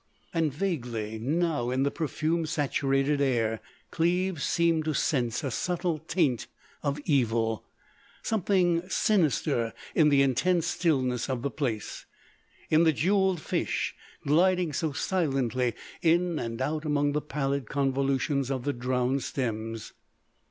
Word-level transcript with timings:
And 0.33 0.51
vaguely, 0.51 1.19
now, 1.19 1.69
in 1.69 1.83
the 1.83 1.91
perfume 1.91 2.47
saturated 2.47 3.21
air, 3.21 3.61
Cleves 3.91 4.43
seemed 4.43 4.85
to 4.85 4.95
sense 4.95 5.43
a 5.43 5.51
subtle 5.51 5.99
taint 5.99 6.47
of 6.81 6.99
evil,—something 7.05 8.89
sinister 8.89 9.75
in 9.93 10.09
the 10.09 10.23
intense 10.23 10.65
stillness 10.65 11.29
of 11.29 11.43
the 11.43 11.51
place—in 11.51 12.83
the 12.83 12.93
jewelled 12.93 13.41
fish 13.41 13.93
gliding 14.25 14.73
so 14.73 14.91
silently 14.91 15.75
in 16.01 16.39
and 16.39 16.63
out 16.63 16.83
among 16.83 17.11
the 17.11 17.21
pallid 17.21 17.69
convolutions 17.69 18.49
of 18.49 18.63
the 18.63 18.73
drowned 18.73 19.21
stems. 19.21 19.93